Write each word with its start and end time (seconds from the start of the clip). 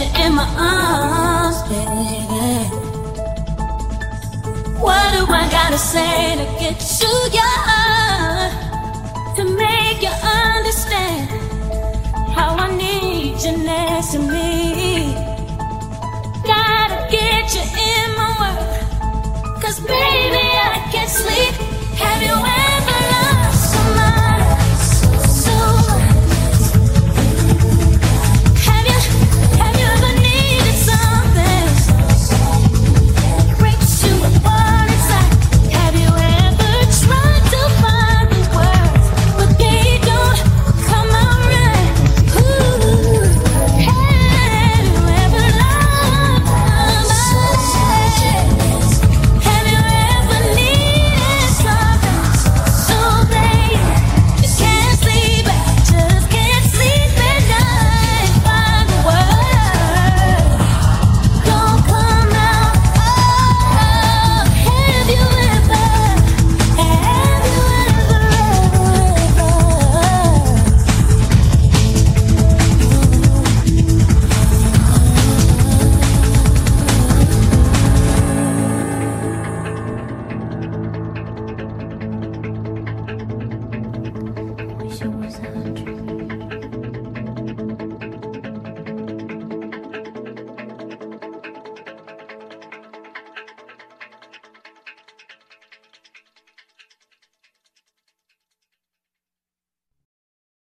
you 0.00 0.24
in 0.24 0.34
my 0.34 0.48
arms, 0.56 1.62
baby. 1.68 2.00
What 4.80 5.12
do 5.12 5.32
I 5.32 5.48
gotta 5.50 5.78
say 5.78 6.36
to 6.36 6.44
get 6.58 7.00
you? 7.00 7.19